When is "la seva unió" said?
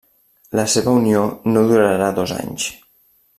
0.59-1.21